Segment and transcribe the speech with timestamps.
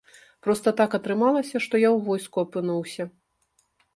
[0.45, 3.03] Проста так атрымалася, што я ў войску апынуўся.